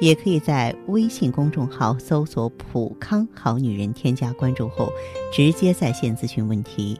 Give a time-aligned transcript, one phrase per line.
[0.00, 4.90] 也可以在微信公众号搜索“普康好女人”，添加关注后
[5.32, 6.98] 直接在线咨询问题。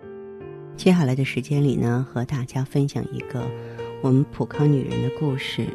[0.76, 3.42] 接下来的时间里呢，和大家分享一个
[4.02, 5.66] 我们普康女人的故事。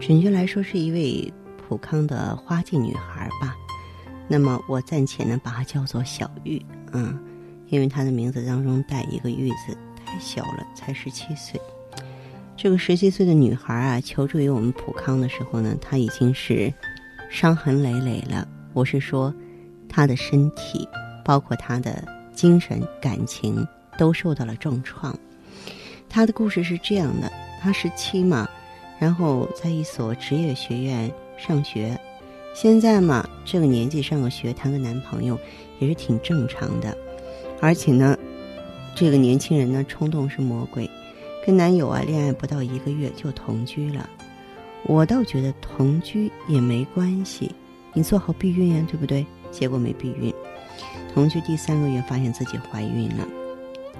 [0.00, 1.32] 准确来说，是一位
[1.68, 3.56] 普康的花季女孩吧。
[4.28, 7.18] 那么我暂且呢把她叫做小玉，嗯，
[7.68, 9.76] 因为她的名字当中带一个“玉”字，
[10.06, 11.60] 太小了，才十七岁。
[12.56, 16.72] 这个十七岁的女孩啊，求助于我们普康的时候呢，她已经是
[17.28, 18.46] 伤痕累累了。
[18.72, 19.34] 我是说，
[19.88, 20.88] 她的身体，
[21.24, 23.66] 包括她的精神、感情，
[23.98, 25.18] 都受到了重创。
[26.08, 28.48] 她的故事是这样的：她十七嘛，
[29.00, 31.98] 然后在一所职业学院上学。
[32.54, 35.36] 现在嘛，这个年纪上个学，谈个男朋友
[35.80, 36.96] 也是挺正常的。
[37.60, 38.16] 而且呢，
[38.94, 40.88] 这个年轻人呢，冲动是魔鬼，
[41.44, 44.08] 跟男友啊恋爱不到一个月就同居了。
[44.86, 47.50] 我倒觉得同居也没关系，
[47.92, 49.26] 你做好避孕呀，对不对？
[49.50, 50.32] 结果没避孕，
[51.12, 53.28] 同居第三个月发现自己怀孕了。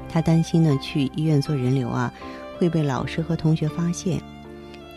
[0.08, 2.12] 她担心呢，去医院做人流啊
[2.58, 4.20] 会被老师和同学发现，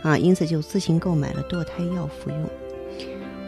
[0.01, 2.49] 啊，因此就自行购买了堕胎药服用。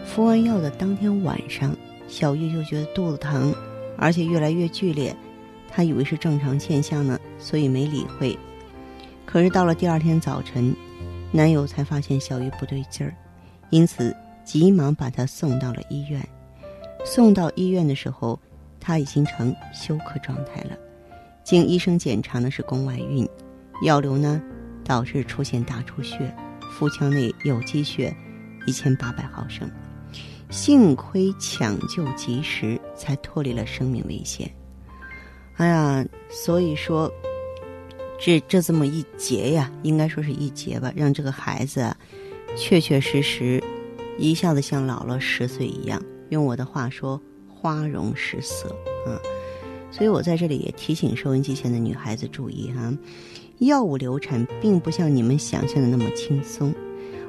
[0.06, 1.76] 服完药的当天晚上，
[2.08, 3.56] 小玉就觉得肚子疼，
[3.98, 5.16] 而且越来越剧烈。
[5.70, 8.38] 她以为是正常现象呢，所以没理会。
[9.32, 10.76] 可是到了第二天早晨，
[11.32, 13.14] 男友才发现小玉不对劲儿，
[13.70, 14.12] 因此
[14.44, 16.28] 急忙把她送到了医院。
[17.06, 18.40] 送到医院的时候，
[18.80, 20.76] 她已经成休克状态了。
[21.44, 23.30] 经医生检查呢是宫外孕，
[23.84, 24.42] 药流呢
[24.84, 26.36] 导致出现大出血，
[26.72, 28.12] 腹腔内有积血
[28.66, 29.70] 一千八百毫升。
[30.50, 34.52] 幸亏抢救及时，才脱离了生命危险。
[35.58, 37.12] 哎呀，所以说，
[38.20, 41.96] 这这这么一劫呀，应该说是一劫吧，让这个孩子啊，
[42.58, 43.64] 确确实实
[44.18, 46.02] 一下子像老了十岁一样。
[46.30, 48.70] 用我的话说，花容失色
[49.06, 49.18] 啊。
[49.92, 52.94] 所以我在这里也提醒收音机前的女孩子注意哈，
[53.60, 56.74] 药物流产并不像你们想象的那么轻松，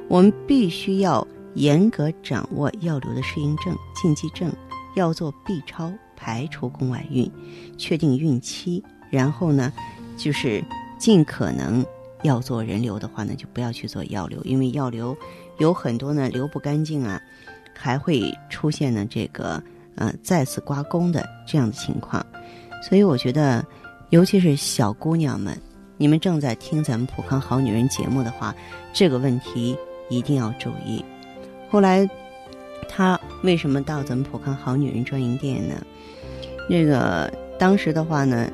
[0.07, 1.27] 我们必须要。
[1.55, 4.49] 严格掌握药流的适应症、禁忌症，
[4.95, 7.29] 要做 B 超排除宫外孕，
[7.77, 9.73] 确定孕期，然后呢，
[10.15, 10.63] 就是
[11.01, 11.83] 尽可能
[12.21, 15.17] 要做人流的话呢，就不要去做药流，因为药流
[15.57, 17.19] 有很多呢流不干净啊，
[17.75, 19.61] 还会出现呢这个
[19.95, 22.23] 呃再次刮宫的这样的情况，
[22.87, 23.65] 所以我觉得，
[24.11, 25.59] 尤其是小姑娘们，
[25.97, 28.53] 你们正在听咱们普康好女人节目的话，
[28.93, 29.75] 这个问题
[30.07, 31.03] 一定要注意。
[31.67, 32.07] 后来，
[32.87, 35.73] 他为什么到咱们普康好女人专营店呢？
[36.69, 38.47] 那个当时的话呢，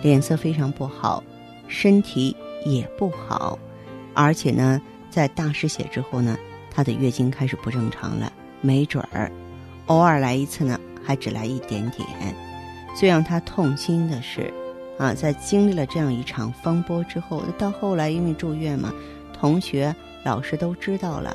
[0.00, 1.22] 脸色非常不好，
[1.72, 3.58] 身体也不好，
[4.12, 4.78] 而且呢，
[5.10, 6.36] 在大失血之后呢，
[6.70, 9.32] 她的月经开始不正常了，没准儿
[9.86, 12.06] 偶尔来一次呢，还只来一点点。
[12.94, 14.52] 最让她痛心的是，
[14.98, 18.92] 啊，在经历了这样一场风波之后，到后来因为住院嘛，
[19.32, 21.34] 同学、老师都知道了。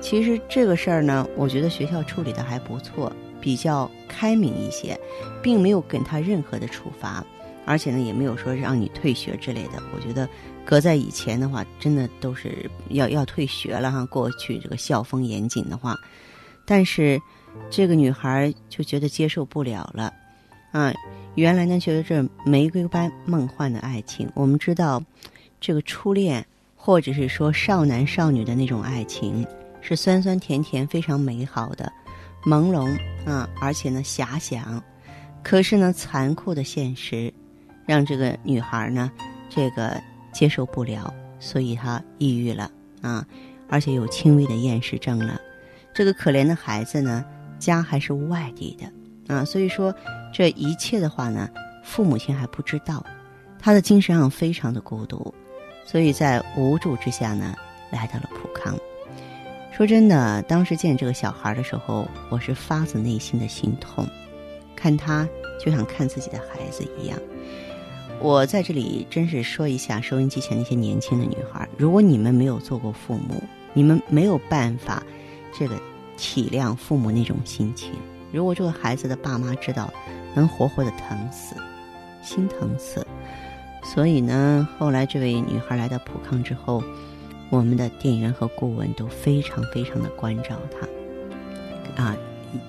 [0.00, 4.98] 其实这个事儿呢，我觉得学校处理的还不错，比较开明一些，
[5.40, 7.24] 并没有给他任何的处罚，
[7.68, 9.82] 而且呢，也没有说让你退学之类的。
[9.94, 10.26] 我觉得，
[10.64, 14.06] 搁在以前的话，真的都是要要退学了哈。
[14.06, 15.94] 过去这个校风严谨的话，
[16.64, 17.20] 但是
[17.68, 20.10] 这个女孩就觉得接受不了了，
[20.72, 20.94] 啊，
[21.34, 25.02] 原来呢觉得这玫瑰般梦幻的爱情，我们知道，
[25.60, 29.46] 这个初恋或者是说少男少女的那种爱情。
[29.80, 31.90] 是酸酸甜甜，非常美好的，
[32.44, 34.82] 朦胧啊，而且呢遐想。
[35.42, 37.32] 可是呢，残酷的现实
[37.88, 39.10] 让这个女孩呢，
[39.48, 39.98] 这个
[40.30, 42.70] 接受不了，所以她抑郁了
[43.00, 43.26] 啊，
[43.66, 45.40] 而且有轻微的厌食症了。
[45.94, 47.24] 这个可怜的孩子呢，
[47.58, 49.92] 家还是外地的啊，所以说
[50.34, 51.48] 这一切的话呢，
[51.82, 53.02] 父母亲还不知道，
[53.58, 55.34] 他的精神上非常的孤独，
[55.86, 57.56] 所以在无助之下呢，
[57.90, 58.76] 来到了普康。
[59.72, 64.06] 说真的，当时见这个小孩的时候，我是发自内心的心痛，
[64.76, 65.26] 看他
[65.64, 67.18] 就像看自己的孩子一样。
[68.20, 73.42] 我在这里真是说一下收音机前那些年轻的女孩，如果你们没有做过父母，
[73.72, 75.02] 你们没有办法
[75.56, 75.80] 这个
[76.16, 77.92] 体谅父母那种心情。
[78.32, 79.92] 如果这个孩子的爸妈知道，
[80.34, 81.54] 能活活的疼死，
[82.20, 83.06] 心疼死。
[83.84, 86.82] 所以呢，后来这位女孩来到普康之后，
[87.50, 90.56] 我们的店员和顾问都非常非常的关照
[91.96, 92.16] 她，啊，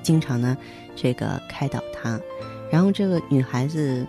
[0.03, 0.55] 经常呢
[0.95, 2.19] 这个开导她。
[2.71, 4.05] 然后这个女孩子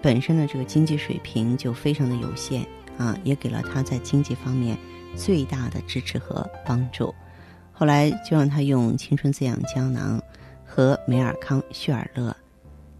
[0.00, 2.66] 本身的这个经济水平就非常的有限
[2.98, 4.76] 啊，也给了他在经济方面
[5.16, 7.14] 最大的支持和帮助。
[7.72, 10.22] 后来就让他用青春滋养胶囊
[10.64, 12.34] 和美尔康旭尔乐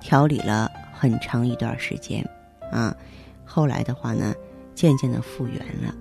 [0.00, 2.28] 调理了很长一段时间
[2.72, 2.94] 啊。
[3.44, 4.34] 后来的话呢，
[4.74, 5.94] 渐渐的复原了。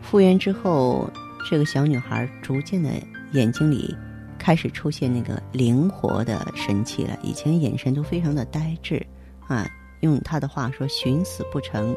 [0.00, 1.10] 复原之后，
[1.50, 2.90] 这个小女孩逐渐的
[3.32, 3.96] 眼睛里
[4.38, 7.18] 开始出现那个灵活的神气了。
[7.22, 9.04] 以前眼神都非常的呆滞，
[9.48, 9.66] 啊，
[10.04, 11.96] 用他的话说，寻死不成，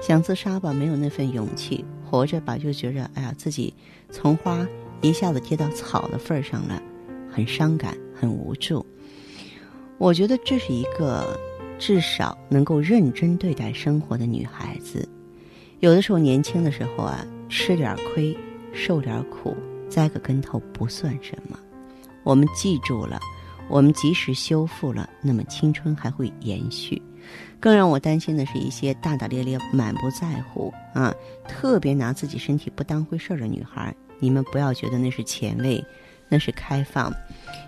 [0.00, 3.74] 想自杀吧，没有那份勇气；活着吧，就觉着哎呀，自己
[4.10, 4.66] 从花
[5.00, 6.80] 一下子跌到草的份儿上了，
[7.28, 8.86] 很伤感，很无助。
[9.98, 11.38] 我觉得这是一个。
[11.80, 15.08] 至少能够认真对待生活的女孩子，
[15.78, 18.36] 有的时候年轻的时候啊，吃点亏，
[18.72, 19.56] 受点苦，
[19.88, 21.56] 栽个跟头不算什么。
[22.24, 23.20] 我们记住了，
[23.68, 27.00] 我们及时修复了，那么青春还会延续。
[27.60, 31.14] 更让我担心的是一些大大咧咧、满不在乎啊，
[31.48, 33.94] 特别拿自己身体不当回事儿的女孩。
[34.18, 35.84] 你们不要觉得那是前卫，
[36.28, 37.12] 那是开放。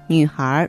[0.07, 0.69] 女孩，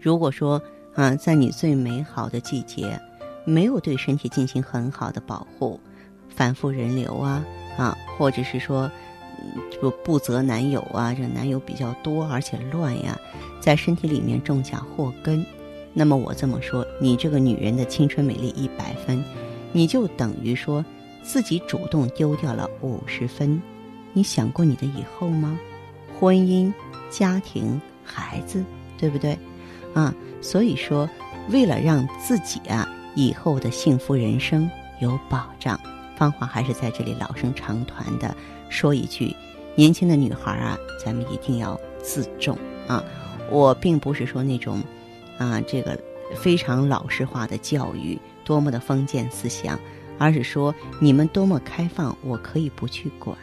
[0.00, 0.62] 如果说。
[0.96, 3.00] 啊，在你最美好的季节，
[3.44, 5.80] 没有对身体进行很好的保护，
[6.28, 7.44] 反复人流啊
[7.76, 8.88] 啊，或者是说，
[9.80, 13.18] 不不择男友啊，这男友比较多而且乱呀，
[13.60, 15.44] 在身体里面种下祸根，
[15.94, 19.24] 那么我这么说，你这个女人的青春美丽一百分，
[19.72, 20.84] 你就等于说
[21.22, 23.62] 自己主动丢掉了五十分。
[24.12, 25.58] 你想过你的以后吗？
[26.18, 26.72] 婚姻、
[27.10, 28.62] 家庭、孩子，
[28.98, 29.38] 对不对？
[29.94, 30.14] 啊。
[30.40, 31.08] 所以说，
[31.48, 34.68] 为了让自己啊以后的幸福人生
[35.00, 35.80] 有保障，
[36.16, 38.36] 芳华还是在这里老生常谈的
[38.68, 39.34] 说一句：
[39.74, 43.02] 年轻的女孩啊，咱们一定要自重啊！
[43.50, 44.82] 我并不是说那种
[45.38, 45.98] 啊这个
[46.36, 49.78] 非常老实化的教育，多么的封建思想，
[50.18, 53.36] 而是说你们多么开放，我可以不去管，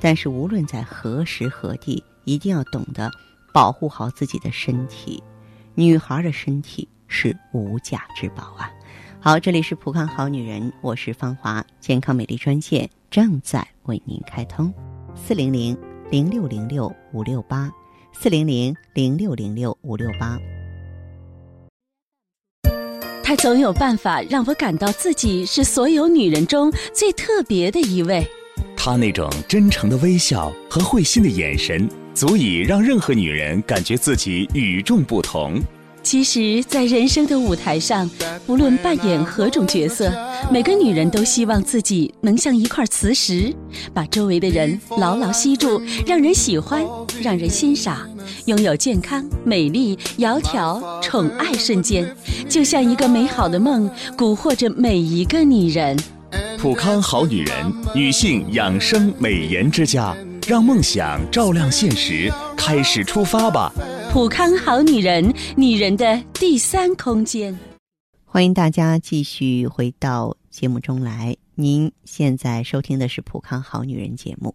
[0.00, 3.10] 但是无论在何时何地，一定要懂得
[3.52, 5.22] 保护好自己的身体。
[5.74, 8.70] 女孩的身体是无价之宝啊！
[9.20, 14.72] 好，这里是普康好女人，我是芳华，健康美丽专线正在为您开通，
[15.14, 15.76] 四零零
[16.10, 17.70] 零六零六五六八，
[18.12, 20.38] 四零零零六零六五六八。
[23.24, 28.24] 他总有办法让我感到自己是所有女人中最特别的一位。
[28.76, 31.88] 他那种真诚的微笑和会心的眼神。
[32.14, 35.60] 足以让任何女人感觉自己与众不同。
[36.00, 38.08] 其实，在人生的舞台上，
[38.46, 40.12] 不论扮演何种角色，
[40.48, 43.52] 每个女人都希望自己能像一块磁石，
[43.92, 46.86] 把周围的人牢牢吸住，让人喜欢，
[47.20, 48.08] 让人欣赏，
[48.46, 52.14] 拥有健康、美丽、窈窕、宠爱瞬间，
[52.48, 55.96] 就像一个美好的梦，蛊惑着每一个女人。
[56.58, 60.16] 普康好女人，女性养生美颜之家。
[60.46, 63.72] 让梦想照亮现实，开始出发吧！
[64.12, 67.58] 普康好女人，女人的第三空间。
[68.26, 71.34] 欢迎大家继续回到节目中来。
[71.54, 74.54] 您现在收听的是普康好女人节目。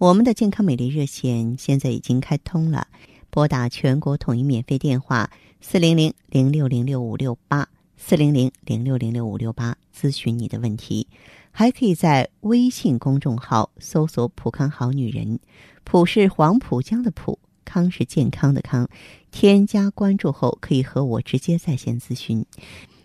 [0.00, 2.86] 我们的健康美丽热线现在已经开通了，
[3.28, 5.30] 拨打全国统一免费电话
[5.60, 11.06] 四零零零六零六五六八四零零零六零六五六八咨询你的问题。
[11.50, 15.38] 还可以在微信公众号搜索“浦康好女人”，
[15.84, 18.88] 浦是黄浦江的浦，康是健康的康。
[19.30, 22.42] 添加关注后，可以和我直接在线咨询。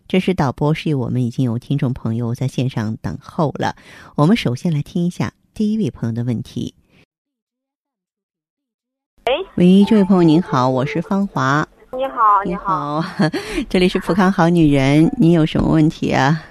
[0.07, 3.75] 这是导播示意我们已经有听众朋友在线上等候了。
[4.15, 6.73] 我们首先来听一下第一位朋友的问题。
[9.27, 11.67] 喂，喂，这位朋友您好，我是芳华。
[11.93, 13.03] 你好，你好，
[13.67, 16.43] 这里是浦康好女人，你有什么问题啊？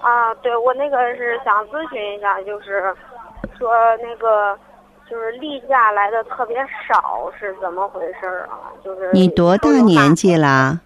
[0.00, 2.92] 啊，对我那个是想咨询一下，就是
[3.56, 3.70] 说
[4.02, 4.58] 那个
[5.08, 6.56] 就是例假来的特别
[6.88, 8.58] 少，是怎么回事啊？
[8.84, 10.80] 就是你多大年纪啦？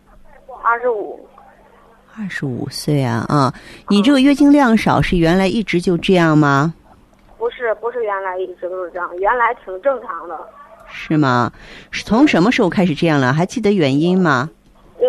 [0.63, 1.27] 二十五。
[2.19, 3.51] 二十五岁啊啊！
[3.89, 6.75] 你这个月经量少是原来一直就这样吗？
[7.39, 10.39] 不是，不是原来一直都是这样，原来挺正常的。
[10.91, 11.53] 是吗？
[11.91, 13.33] 是从什么时候开始这样了？
[13.33, 14.51] 还记得原因吗？
[14.99, 15.05] 呃，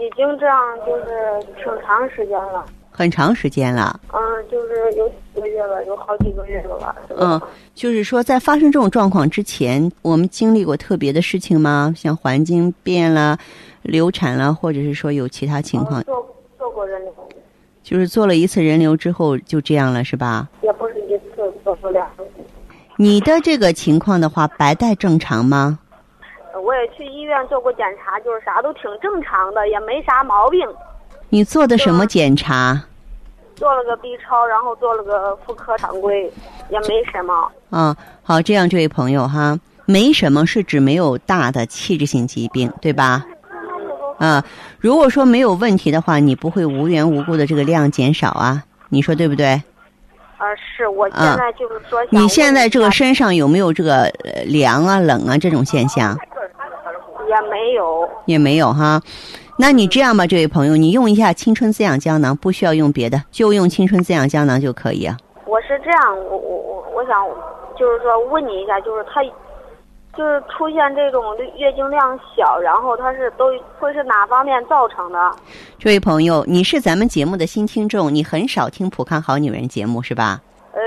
[0.00, 0.56] 已经这样
[0.86, 2.64] 就是挺长时间了。
[2.90, 4.18] 很长时间了，嗯，
[4.50, 6.96] 就是有几个月了，有好几个月了吧。
[7.14, 7.38] 嗯，
[7.74, 11.92] 就是说，在发生这种状况之前，我们经历过特别的事情吗？
[11.94, 13.36] 像环境变了、
[13.82, 16.02] 流产了，或者是说有其他情况？
[16.04, 17.12] 做做过人流，
[17.82, 20.48] 就是做了一次人流之后就这样了，是吧？
[20.62, 22.15] 也不是一次，做了两次。
[22.96, 25.78] 你的这个情况的话，白带正常吗？
[26.64, 30.66] 我也去医院做过检查，就是啥都挺正常的，也没啥毛病。
[31.28, 32.82] 你做的什么检查？
[33.54, 36.30] 做了个 B 超，然后做了个妇科常规，
[36.70, 37.50] 也没什么。
[37.70, 43.24] 啊，好，这样，这位朋友哈，没什么是指没有大的器质性疾病，对吧？
[44.18, 44.42] 啊，
[44.78, 48.64] 如果说没有问题的话，你不会无缘无故的这个量减少啊？
[48.88, 49.62] 你说对不对？
[50.36, 54.10] 啊，是我现在就是说，你现在这个身上有没有这个
[54.46, 56.16] 凉啊、冷啊这种现象？
[57.28, 59.00] 也没有，也没有哈。
[59.58, 65.16] 那你这样吧，这位朋友，你用一下青春滋养胶囊，不需要用别的，就用青春滋养胶囊就可以啊。
[65.44, 67.26] 我是这样，我我我我想
[67.76, 69.22] 就是说问你一下，就是他
[70.16, 71.22] 就是出现这种
[71.56, 73.46] 月经量小，然后它是都
[73.78, 75.18] 会是哪方面造成的？
[75.78, 80.40] 这位朋友，你是咱们节目的新听众，你很少听《普康好女人》节目是吧？
[80.72, 80.82] 呃，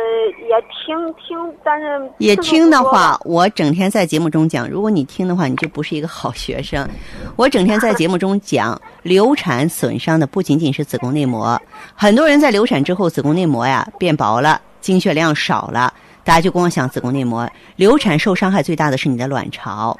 [0.47, 4.69] 也听听，但是也听的话，我整天在节目中讲。
[4.69, 6.87] 如果你听的话，你就不是一个好学生。
[7.35, 11.59] 我整天在节目中讲，流产损伤的不仅仅是子宫内膜，
[11.95, 15.91] 很多人在流产之后，子宫内膜呀变薄了，经血量少了，
[16.23, 17.49] 大家就光想子宫内膜。
[17.75, 19.97] 流产受伤害最大的是你的卵巢。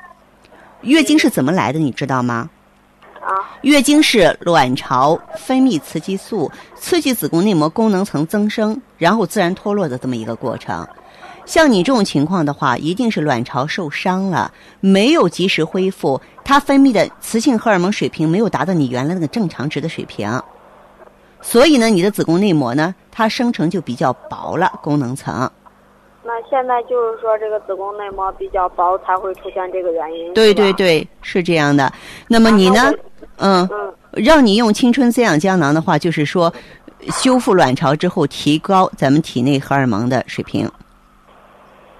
[0.82, 2.50] 月经是怎么来的，你知道吗？
[3.22, 10.88] 啊，月经是卵巢分泌雌激素，刺激子宫内膜功能层增生，然后自然脱落的这么一个过程。
[11.46, 20.42] 像你这种情况的话，一定是卵巢受伤了，没有及时恢复，它分泌的雌性荷尔蒙水平没有达到你原来那个正常值的水平，
[21.42, 25.50] 所以呢，你的子宫内膜呢，它生成就比较薄了，功能层。
[26.30, 30.32] 那现在就是说，这个子宫内膜比较薄，才会出现这个原因。
[30.36, 31.92] 对对对，是这样的。
[32.28, 32.94] 那么你呢？
[33.38, 33.68] 嗯，
[34.12, 36.54] 让你用青春滋养胶囊的话，就是说，
[37.08, 40.70] 修复卵巢之后，提高咱们体内荷尔蒙的水平。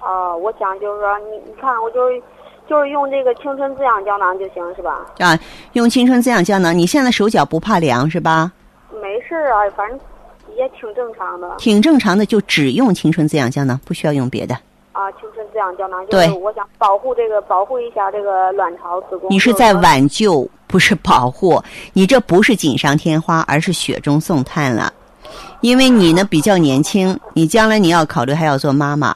[0.00, 2.22] 哦，我想就是说，你你看，我就是
[2.68, 5.04] 就是用这个青春滋养胶囊就行，是吧？
[5.18, 5.36] 啊，
[5.72, 8.52] 用青春滋养胶囊，你现在手脚不怕凉是吧？
[9.02, 9.98] 没事啊，反正
[10.60, 11.50] 也挺正常的。
[11.56, 14.54] 挺正常的，就只用青春滋养胶囊，不需要用别的。
[14.92, 19.30] 啊，青春滋养胶囊，就是我想保护这个，保护一下这个卵巢、子宫。
[19.30, 21.62] 你是在挽救，不是保护。
[21.94, 24.92] 你这不是锦上添花，而是雪中送炭了。
[25.62, 29.14] 因为你呢比较年轻，你将来你要考虑还要做妈妈。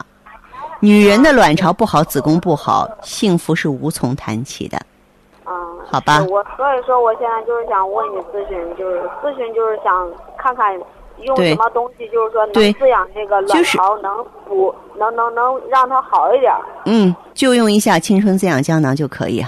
[0.79, 4.77] 女人的卵巢不好，子宫不好，幸福是无从谈起的。
[5.43, 5.53] 啊，
[5.91, 6.25] 好吧。
[6.27, 10.73] 我所以说，我现在就是想问你咨询，就是咨询，就是想看看
[11.23, 16.53] 用什么东西，就是说能滋养这个卵巢，能补，能能能让它好一点。
[16.85, 19.43] 嗯，就用一下青春滋养胶囊就可以。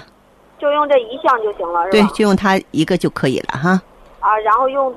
[0.60, 1.92] 就用这一项就行了，是吧？
[1.92, 3.82] 对，就用它一个就可以了哈。
[4.20, 4.94] 啊，然后用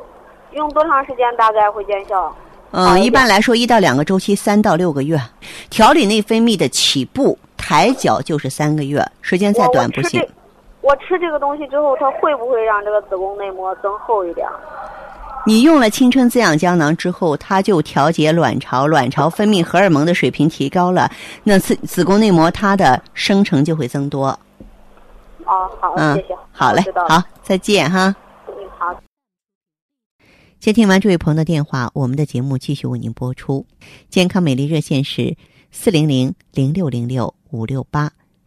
[0.53, 2.35] 用多长时间大概会见效？
[2.73, 5.19] 嗯，一般来说一到两个周期，三到六个月。
[5.69, 10.25] 调理内分泌的起步抬脚就是三个月，时间再短不行。
[10.81, 14.49] 我吃这个东西之后，它会不会让这个子宫内膜增厚一点？
[15.47, 21.11] 你用了青春滋养胶囊之后，它就调节卵巢，卵巢分泌荷尔蒙的水平提高了，
[21.43, 24.29] 那子子宫内膜它的生成就会增多。
[25.47, 26.37] 哦，好，谢谢。
[26.53, 28.15] 好嘞，好，再见哈。
[28.49, 28.95] 嗯，好。
[30.59, 33.67] 接听完这位朋友的电话，我们的节目继续为您播出。
[34.11, 35.35] 健康美丽热线是
[35.71, 38.11] 四零零零六零六五六八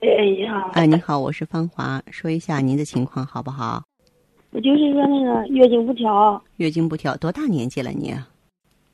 [0.00, 0.70] 哎，你好。
[0.74, 2.00] 哎，你好，我是芳华。
[2.12, 3.82] 说一下您的情况好不好？
[4.52, 6.40] 我就是说那个月经不调。
[6.58, 8.14] 月经不调，多大年纪了你？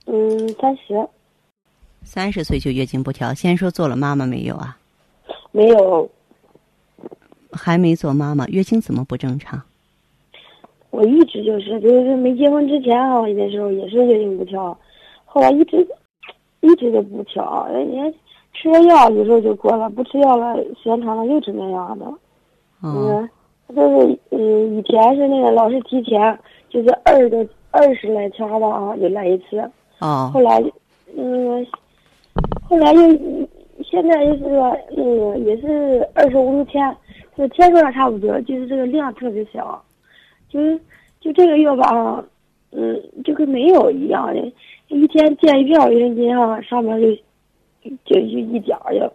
[0.07, 1.07] 嗯，三十。
[2.05, 4.79] 三十岁就月经不调，先说做了妈妈没有啊？
[5.53, 6.11] 没有。
[7.53, 9.61] 还没做妈妈，月经怎么不正常？
[10.89, 14.77] 我一直就是，就是没结婚之前啊，那时候也是月经不调，
[15.27, 15.87] 后来一直。
[16.63, 18.19] 一直都不调，人家
[18.55, 22.07] 吃了药有时候就过了，不吃药了时间长了又是那样的。
[22.83, 23.29] 嗯，
[23.75, 29.59] 就是嗯，以前是那个老是提前，就是二十多二十来天吧啊，就来一次。
[30.01, 30.31] 哦。
[30.33, 30.63] 后来，
[31.17, 31.67] 嗯，
[32.69, 33.01] 后来又
[33.83, 36.97] 现在就是说，嗯，也是二十五六天，
[37.37, 39.83] 就天数上差不多，就是这个量特别小，
[40.49, 40.79] 就是
[41.21, 42.25] 就这个月吧啊，
[42.73, 44.53] 嗯，就跟没有一样的，
[44.89, 47.09] 一天见一片卫生巾上上面就
[48.05, 49.13] 就就一点儿就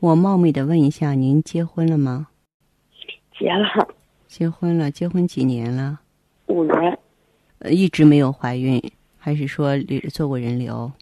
[0.00, 2.28] 我冒昧的问一下，您结婚了吗？
[3.38, 3.66] 结了
[4.26, 6.00] 结婚了，结婚几年了？
[6.46, 6.98] 五年，
[7.60, 8.82] 呃，一直没有怀孕，
[9.16, 10.92] 还是说流做过人流？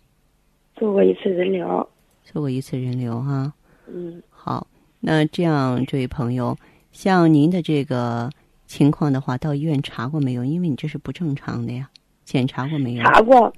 [0.76, 1.88] 做过一次人流。
[2.25, 3.52] 做过一次人流哈。
[3.88, 4.66] 嗯好，
[5.00, 6.57] 那这样，这位朋友，
[6.92, 8.31] 像您的这个
[8.66, 10.45] 情况的话，到医院查过没有？
[10.45, 11.90] 因为你这是不正常的呀，
[12.25, 13.02] 检查过没有？
[13.02, 13.52] 查过，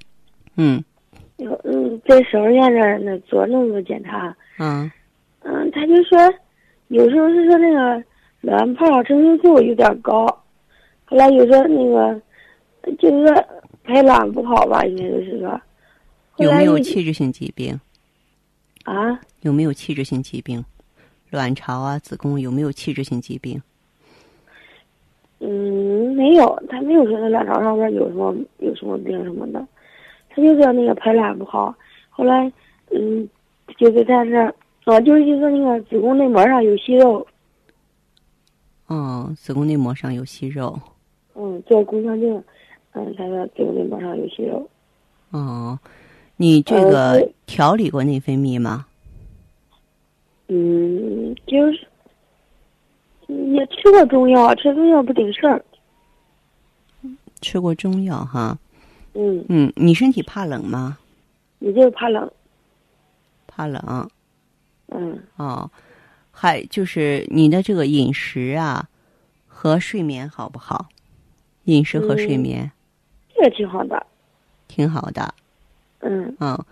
[0.56, 0.82] 嗯
[1.75, 4.26] 嗯，在省医院那儿那做那么多检查，
[4.59, 4.93] 啊
[5.43, 6.16] 嗯，他就说
[6.88, 8.04] 有时候是说那个
[8.43, 10.25] 卵泡成熟度有点高，
[11.04, 12.21] 后来有时候那个
[12.99, 13.45] 就是说
[13.83, 15.61] 排卵不好吧，应该就是说。
[16.37, 17.78] 有没有器质性疾病？
[18.85, 19.21] 啊？
[19.43, 20.64] 有没有器质性疾病？
[21.31, 23.61] 卵巢啊、子宫有没有器质性疾病？
[25.40, 29.66] 嗯，没有，他没有说那卵巢上面有什么有什么病什么的，
[30.35, 31.75] 他就说那个排卵不好。
[32.11, 32.50] 后来，
[32.91, 33.29] 嗯，
[33.79, 34.38] 就是他这，
[34.85, 37.26] 啊，就是就是那个子宫内膜上有息肉，
[38.88, 40.79] 哦，子宫内膜上有息肉。
[41.35, 42.43] 嗯，做宫腔镜，
[42.93, 44.69] 嗯，他说子宫内膜上有息肉。
[45.31, 45.79] 哦，
[46.37, 48.87] 你这呃个调理过内分泌吗？
[50.49, 51.87] 嗯，就是
[53.26, 55.64] 嗯也吃过中药，吃中药不顶事儿。
[57.41, 58.57] 吃过中药哈。
[59.14, 60.99] 嗯，嗯，你身体怕冷吗？
[61.61, 62.30] 也就是怕冷。
[63.47, 64.11] 怕冷。
[64.88, 65.71] 嗯，哦，
[66.30, 68.88] 还就是你的这个饮食啊
[69.47, 70.88] 和睡眠好不好？
[71.64, 72.73] 饮食和睡嗯眠、
[73.35, 74.06] 这个挺好的。
[74.68, 75.35] 挺好的。
[76.00, 76.62] 嗯嗯，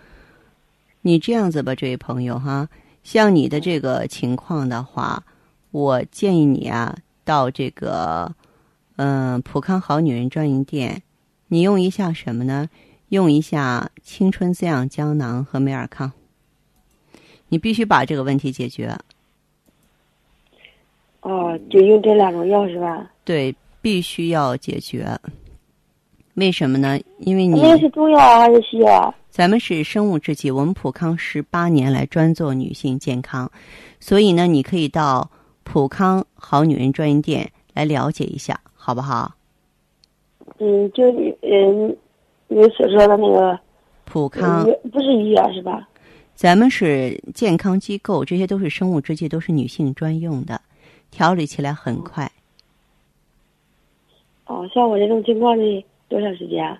[1.01, 2.69] 你这样子吧，这位朋友哈，
[3.03, 5.25] 像你的这个情况的话，
[5.71, 6.95] 我建议你啊，
[7.25, 8.31] 到这个
[8.97, 11.03] 嗯、普康好女人专营店，
[11.53, 12.67] 你用一下什么呢？
[13.11, 16.11] 用一下青春滋养胶囊和美尔康。
[17.51, 18.97] 你必须把这个问题解决。
[21.21, 23.07] 哦，就用这两种药是吧？
[23.23, 25.07] 对，必须要解决。
[26.37, 26.99] 为什么呢？
[27.19, 29.15] 因为你那是中药还是西药？
[29.29, 33.53] 咱们是生物制剂，我们普康十八年来专做女性健康，
[34.01, 35.31] 所以呢，你可以到
[35.65, 39.35] 普康好女人专营店来了解一下，好不好？
[40.59, 41.97] 嗯，就你嗯，
[42.49, 43.59] 你所说的那个
[44.05, 45.87] 普康，不是医院是吧？
[46.35, 50.61] 咱们是健康机构，这些都是生物制剂，都是女性专用的，
[51.11, 52.31] 调理起来很快。
[54.47, 56.77] 哦，像我这种情况得多长时间？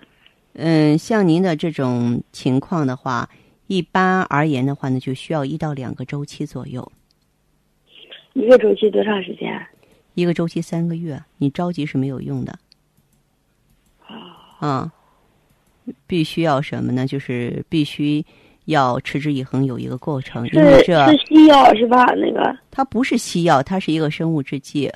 [0.53, 3.29] 嗯，像您的这种情况的话，
[3.67, 6.91] 一般而言的话呢，就需要一到两个周期左右，
[8.33, 9.49] 一个周期多长时间？
[10.15, 12.57] 一个周期三个月，你着急是没有用的。
[14.65, 14.89] 啊，
[16.07, 17.05] 必须要什么呢？
[17.05, 18.25] 就是必须
[18.65, 22.05] 要持之以恒，有一个过程，因为是这是西药是吧？
[22.15, 24.89] 那个，它不是西药，它是一个生物制剂。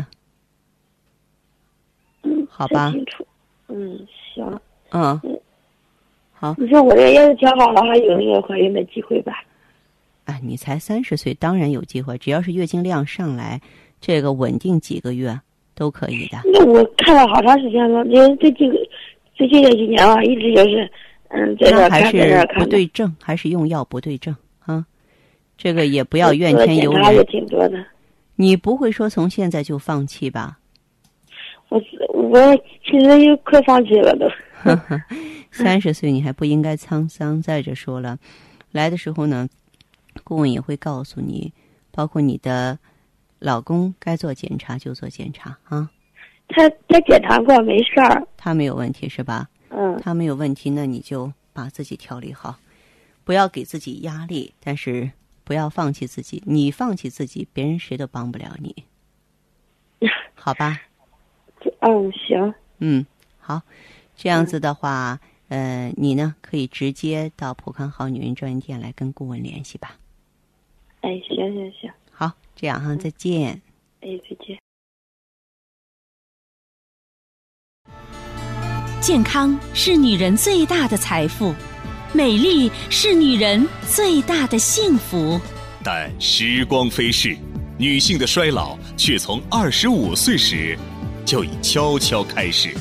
[2.23, 3.27] 嗯，好吧清楚。
[3.67, 3.99] 嗯，
[4.33, 4.45] 行。
[4.91, 5.37] 嗯嗯，
[6.31, 9.43] 好，你说我这要是调好了，还有那个怀孕的机会吧？
[10.23, 13.59] 哎，你才三十岁，当然有机会，只要是月经量上来，
[13.99, 15.37] 这个稳定几个月
[15.75, 16.37] 都可以的。
[16.53, 18.77] 那我看了好长时间了，这这几个
[19.37, 20.89] 最近这几年啊，一直就是
[21.29, 22.63] 嗯，在这那还是看。
[22.63, 24.85] 不对症，还是用药不对症啊？
[25.57, 27.25] 这个也不要怨天尤人。
[27.27, 27.85] 挺多的。
[28.35, 30.57] 你不会说从现在就放弃吧？
[31.69, 31.81] 我
[32.13, 34.27] 我其实又快放弃了都。
[35.51, 37.41] 三十岁你还不应该沧桑。
[37.41, 38.17] 再者说了，
[38.71, 39.47] 来的时候呢，
[40.23, 41.51] 顾问也会告诉你，
[41.91, 42.77] 包括你的
[43.39, 45.89] 老公该做检查就做检查啊，
[46.47, 49.49] 他他检查过没事儿，他没有问题是吧？
[49.69, 52.57] 嗯他没有问题，那你就把自己调理好，
[53.23, 55.11] 不要给自己压力，但是
[55.43, 56.41] 不要放弃自己。
[56.45, 58.85] 你放弃自己，别人谁都帮不了你，
[60.33, 60.81] 好吧？
[61.81, 63.05] 嗯行，嗯，
[63.39, 63.61] 好，
[64.15, 69.97] 这样子的话，呃，你呢可以直接到普康好女人专营店来跟顾问联系吧。
[71.01, 73.61] 哎行行行，好，这样哈，再见。
[74.01, 74.57] 哎再见。
[79.07, 81.55] 健康是女人最大的财富，
[82.11, 85.39] 美丽是女人最大的幸福。
[85.81, 87.37] 但时光飞逝，
[87.77, 90.77] 女性的衰老却从二十五岁时
[91.23, 92.75] 就已悄悄开始。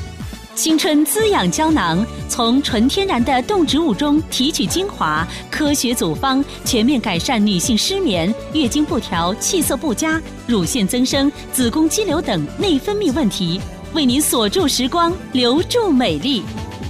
[0.57, 13.61] 青春滋养胶囊从纯天然的动植物中提取精华，科学组方，全面改善女性失眠、月经不调、气色不佳、乳腺增生、子宫肌瘤等内分泌问题，
[13.95, 16.43] 为您锁住时光，留住美丽。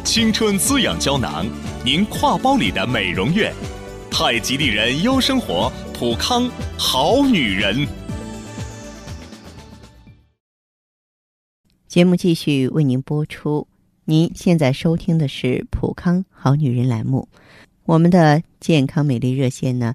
[0.04, 1.46] 青春滋养胶囊，
[1.84, 3.52] 您挎包里的美容院。
[4.10, 7.86] 太极丽人优生活，普康好女人。
[11.86, 13.68] 节目继续为您播出。
[14.04, 17.28] 您现在收听的是《普康好女人》栏目，
[17.84, 19.94] 我们的健康美丽热线呢，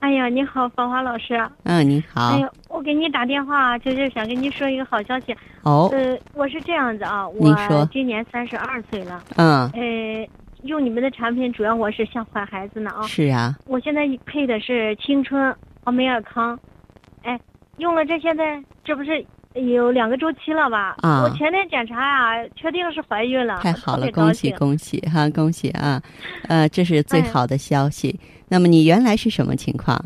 [0.00, 1.36] 哎呀，你好，芳华老师。
[1.64, 2.28] 嗯，你好。
[2.28, 5.34] 哎呀，我给你打电话，就是想跟你说一个好消息。
[5.62, 5.88] 哦。
[5.92, 7.88] 呃，我是这样子啊，我。
[7.92, 9.22] 今年三十二岁了。
[9.36, 9.68] 嗯。
[9.72, 10.28] 呃，
[10.62, 13.02] 用你们的产品，主要我是想怀孩子呢啊。
[13.02, 13.56] 是啊。
[13.66, 16.58] 我现在配的是青春奥美尔康，
[17.22, 17.38] 哎，
[17.78, 19.24] 用了这现在这不是。
[19.66, 20.96] 有两个周期了吧？
[21.02, 21.22] 啊！
[21.22, 21.96] 我前天检查
[22.40, 23.58] 呀，确定是怀孕了。
[23.58, 26.00] 太好了，恭喜恭喜哈，恭喜啊！
[26.48, 28.18] 呃，这是最好的消息。
[28.48, 30.02] 那么你原来是什么情况？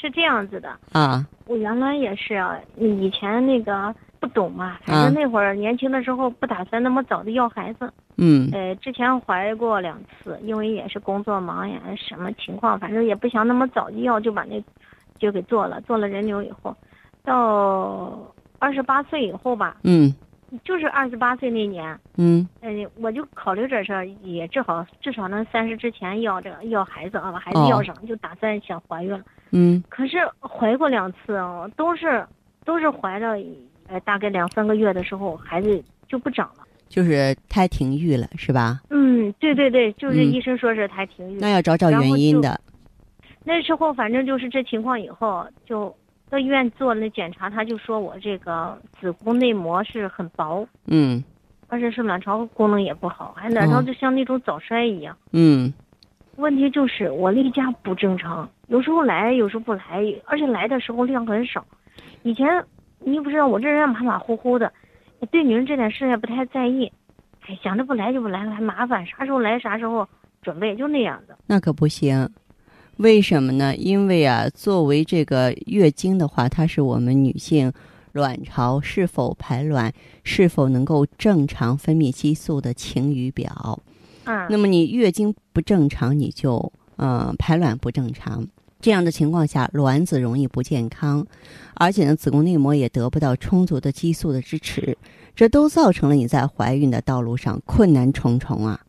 [0.00, 1.26] 是这样子的啊。
[1.46, 7.92] 我原来也是啊，以前那个不懂嘛，反正那会儿年轻的时候不打算那么早的要孩子。
[8.16, 8.48] 嗯。
[8.52, 14.62] 呃，之前怀过两次，因为也是工作忙呀，什么情况，反正也不想那么早就要，就把那
[15.18, 15.80] 就给做了。
[15.82, 16.74] 做了人流以后，
[17.24, 18.18] 到。
[18.58, 20.12] 二十八岁以后吧，嗯，
[20.64, 29.20] 就是二十八岁那年，嗯，呃，我就考虑这事儿，也正好至少能三十之前要这个要孩子啊，把孩子要上，就打算想怀孕了，
[29.52, 32.26] 嗯，可是怀过两次啊，都是
[32.64, 33.36] 都是怀了，
[33.86, 38.80] 呃，大概两三个月的时候，孩子就不长了，就是胎停育了，是吧？
[38.90, 42.60] 嗯，对对对，就是医生说是胎停育，那要找找原因的。
[43.44, 45.94] 那时候反正就是这情况以后就。
[46.30, 51.22] 到医院做那检查，他就说我这个子宫内膜是很薄，嗯，
[51.68, 55.72] 而且是卵巢功能也不好，还卵巢就像那种早衰一样，嗯。
[56.36, 61.66] 问题就是我例假不正常，有时候来，有时候不来，而且来的时候量很少。
[62.22, 62.46] 以前
[63.00, 64.72] 你不知道我这人马马虎虎的，
[65.32, 66.92] 对女人这点事也不太在意，
[67.44, 70.08] 哎，想着不来就不来了，还麻烦，啥时候来啥时候
[70.40, 71.36] 准备，就那样的。
[71.48, 72.30] 那可不行。
[72.98, 73.76] 为什么呢？
[73.76, 77.72] 因为啊，作为这个月经的话，它是我们女性
[78.12, 79.92] 卵巢是否排卵、
[80.24, 83.80] 是否能够正常分泌激素的晴雨表。
[84.24, 84.48] 啊。
[84.50, 88.44] 那么你月经不正常，你就呃排卵不正常，
[88.80, 91.24] 这样的情况下，卵子容易不健康，
[91.74, 94.98] 而且呢，子宫内膜也得不到充足的激素的支持，
[95.36, 98.80] 这都造成了你在怀孕的道路上困难重重啊。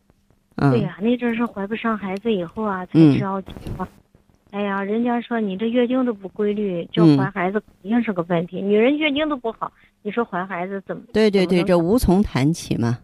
[0.72, 3.42] 对呀，那阵是怀不上孩子以后啊，才知道。
[4.52, 8.60] 哎呀，人家说你这月经都不规律，就怀孩子肯定是个问题。
[8.62, 11.04] 女人月经都不好，你说怀孩子怎么？
[11.14, 12.98] 对对对，这无从谈起嘛。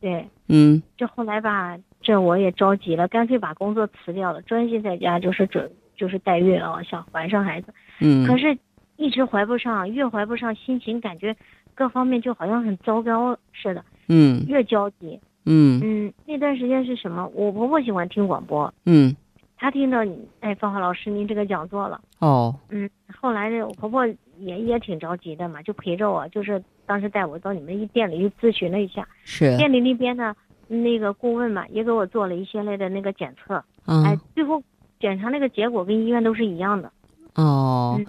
[0.00, 0.82] 对，嗯。
[0.96, 7.72] 这后来吧，这我也着急了，干脆把工作辞掉了，专心在家就是准就是代孕啊，想怀上孩子。
[8.00, 8.26] 嗯。
[8.26, 8.58] 可是，
[8.96, 11.34] 一直怀不上，越怀不上，心情感觉
[11.74, 13.82] 各方面就好像很糟糕似的。
[14.08, 14.44] 嗯。
[14.46, 15.18] 越焦急。
[15.44, 15.80] 嗯。
[15.82, 17.26] 嗯，那段时间是什么？
[17.34, 18.72] 我婆婆喜欢听广播。
[18.86, 19.14] 嗯。
[19.56, 22.00] 她听到你，哎，芳华老师，您这个讲座了。
[22.18, 22.54] 哦。
[22.68, 24.04] 嗯，后来呢，我婆婆
[24.38, 29.06] 也也挺着急的嘛，就陪着我，就是当时带我到你们一店里去咨询了一下。
[29.22, 29.56] 是。
[29.56, 30.34] 店里那边呢，
[30.66, 33.62] 那个顾问嘛，也给我做了一系列的那个检测。
[33.86, 34.02] 嗯。
[34.02, 34.60] 哎，最后
[34.98, 36.90] 检查那个结果跟医院都是一样的。
[37.36, 38.00] 哦。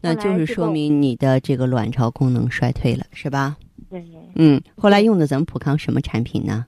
[0.00, 3.56] 那就是说明你的这个卵巢功能衰退了，是吧？
[3.90, 4.02] 对。
[4.34, 6.64] 嗯，后来用的咱们普康什么产品呢？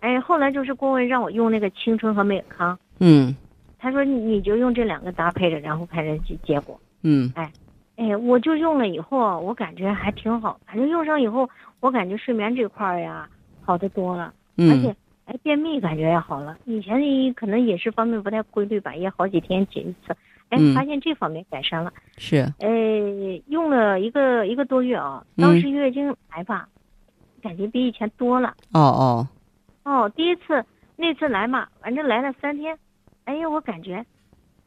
[0.00, 2.78] 哎，后来就是顾问让我用那个青春和美康。
[3.00, 3.34] 嗯。
[3.78, 7.52] 他说：“你就用这两个搭配着，然后看这结结果。”嗯，哎，
[7.96, 10.58] 哎，我就用了以后，我感觉还挺好。
[10.66, 11.48] 反正用上以后，
[11.80, 13.28] 我感觉睡眠这块儿呀
[13.62, 16.56] 好的多了，而且哎便秘感觉也好了。
[16.64, 16.98] 以前
[17.34, 20.16] 可能饮食方面不太规律吧，也好几天解一次。
[20.48, 21.92] 哎，发现这方面改善了。
[22.16, 22.38] 是。
[22.58, 22.68] 哎，
[23.48, 26.66] 用了一个一个多月啊，当时月经来吧，
[27.42, 28.54] 感觉比以前多了。
[28.72, 29.28] 哦哦。
[29.86, 30.64] 哦，第一次
[30.96, 32.76] 那次来嘛，反正来了三天。
[33.24, 34.04] 哎呀，我感觉，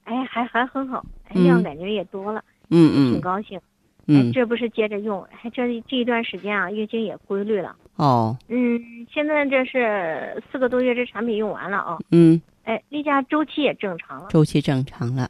[0.05, 3.59] 哎，还还很好，哎，量感觉也多了，嗯嗯，挺高兴，
[4.07, 8.79] 嗯，这不是接着用，还这这一段时间啊，月经也规律了，哦，嗯，
[9.11, 15.29] 现在这是四个多月，这产品用完了啊，嗯，哎，例假周期也正常了，周期正常了，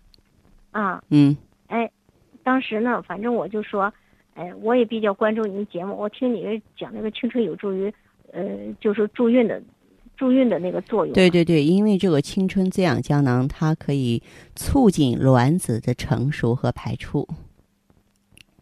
[0.70, 1.36] 啊，嗯，
[1.68, 1.90] 哎，
[2.44, 3.92] 当时呢，反正我就说，
[4.36, 7.92] 哎，我也比较关注您节目，我听你讲那个青春有助于，
[8.32, 8.44] 呃，
[8.80, 9.62] 就是助孕的。
[10.20, 11.14] 助孕的那个作用。
[11.14, 14.22] 对对对，因为这个青春滋养胶囊，它可以
[14.54, 17.26] 促进卵子的成熟和排出。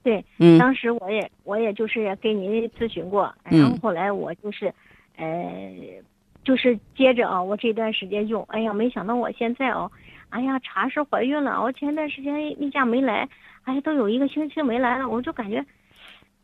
[0.03, 4.71] 对，嗯当时我也我也就是也给您咨询过，嗯然后后来我就是，
[5.15, 5.73] 呃，
[6.43, 9.91] 就是接着啊，我这段时间用，哎呀，没想到我现在哦，
[10.29, 13.27] 哎呀，查是怀孕了，我前段时间例假没来，
[13.63, 15.65] 哎呀，都有一个星期没来了，我就感觉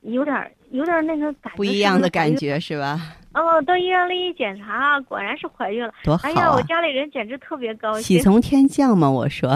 [0.02, 3.00] 有点儿有点那个感觉不一样的感觉是吧？
[3.36, 5.94] 哦，到医院里一检查，果然是怀孕了。
[6.04, 6.62] 多好哎呀，我啊！
[6.64, 8.02] 家里人简直特别高兴。
[8.02, 9.50] 喜从天降嘛，我说，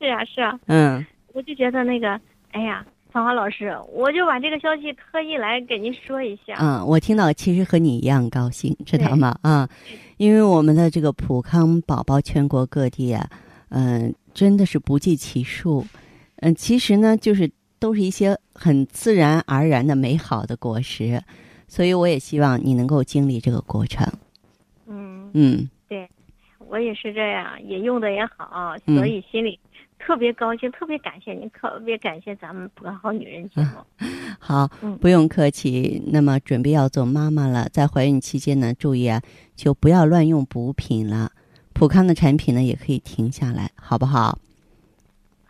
[0.00, 6.54] 是啊，是啊，嗯，我就觉得那个，哎呀，芳华老师，我就把这个消息特意来给您说一下。
[6.58, 9.36] 嗯，我听到其实和你一样高兴，知道吗？
[9.42, 9.68] 啊，
[10.16, 13.28] 因为我们的这个普康宝宝全国各地啊，
[13.70, 15.86] 嗯、真的是不计其数。
[16.38, 21.22] 嗯、其实呢，就是都是一些很自然而然的美好的果实，
[21.68, 24.06] 所以我也希望你能够经历这个过程。
[24.86, 26.08] 嗯，嗯，对
[26.58, 29.58] 我也是这样，也用的也好，嗯所以心里
[29.98, 34.06] 特别高兴，特别感谢您，特别感谢咱们《普康好女人》节目。
[34.38, 36.02] 好嗯，不用客气。
[36.06, 39.22] 那么准备要做妈妈了，在怀孕期间呢，注意啊，
[39.54, 41.32] 就不要乱用补品了。
[41.72, 44.38] 普康的产品呢，也可以停下来，好不好？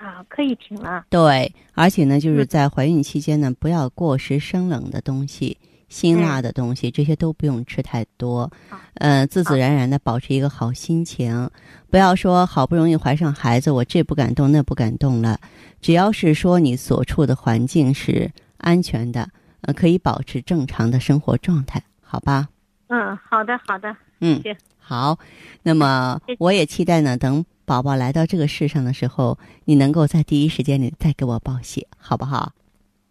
[0.05, 1.03] 啊，可以停了。
[1.09, 5.57] 对，而且呢，就是嗯在怀孕期间呢，不要过食生冷的东西、
[5.89, 8.79] 辛辣的东西，这些都不用吃太多好。
[8.97, 11.49] 呃，自自然然的保持一个好心情，
[11.91, 15.41] 不要说好不容易怀上孩子，我这不敢动那不敢动了。
[15.81, 19.27] 只要是说你所处的环境是安全的，
[19.63, 22.49] 呃，可以保持正常的生活状态，好吧？
[22.89, 25.19] 嗯，好的，好的，嗯行，好。
[25.63, 32.53] 那么我也期待呢，等宝宝来到这个世上的时候，你能够在第一时间里再给我报喜，好不好？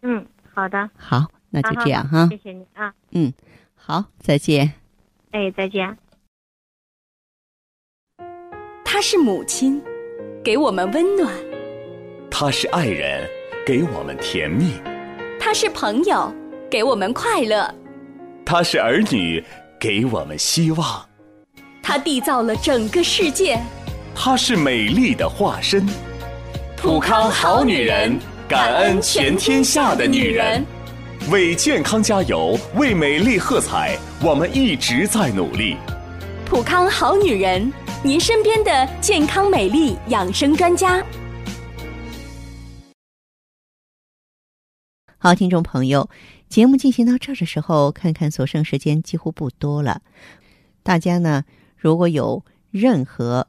[0.02, 2.36] 嗯，好的，好，那就这样哈好谢。
[2.38, 3.32] 谢你啊，嗯
[3.74, 4.72] 好，再见。
[5.32, 5.96] 哎，再见。
[8.84, 9.82] 她是母亲，
[10.44, 11.28] 给我们温暖；
[12.30, 13.28] 他是爱人，
[13.66, 14.80] 给我们甜蜜；
[15.40, 16.32] 她是朋友，
[16.70, 17.68] 给我们快乐；
[18.46, 19.42] 他是儿女，
[19.80, 21.04] 给我们希望；
[21.82, 23.58] 她缔造了整个世界。
[24.14, 25.84] 她是美丽的化身。
[26.76, 30.64] 普康好女人，感恩全天下的女人。
[31.30, 35.76] 为健康加油，为美丽喝彩，我们一直在努力。
[36.46, 37.72] 普康好女人，
[38.02, 41.04] 您身边的健康美丽养生专家。
[45.18, 46.08] 好，听众朋友，
[46.48, 50.02] 节目进行到这儿的时候，看看所剩时间几乎不多了。
[50.82, 51.44] 大家呢，
[51.76, 53.48] 如果有任何